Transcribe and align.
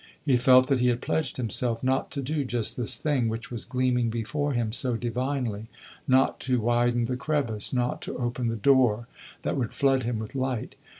He 0.25 0.35
felt 0.35 0.65
that 0.65 0.79
he 0.79 0.87
had 0.87 0.99
pledged 0.99 1.37
himself 1.37 1.83
not 1.83 2.09
to 2.13 2.23
do 2.23 2.43
just 2.43 2.75
this 2.75 2.97
thing 2.97 3.29
which 3.29 3.51
was 3.51 3.65
gleaming 3.65 4.09
before 4.09 4.53
him 4.53 4.71
so 4.71 4.97
divinely 4.97 5.67
not 6.07 6.39
to 6.39 6.59
widen 6.59 7.05
the 7.05 7.15
crevice, 7.15 7.71
not 7.71 8.01
to 8.01 8.17
open 8.17 8.47
the 8.47 8.55
door 8.55 9.07
that 9.43 9.57
would 9.57 9.75
flood 9.75 10.01
him 10.01 10.17
with 10.17 10.33
light. 10.33 10.73